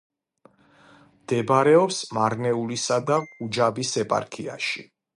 მდებარეობს 1.17 2.01
მარნეულისა 2.19 3.01
და 3.13 3.21
ჰუჯაბის 3.37 3.97
ეპარქიაში. 4.07 4.89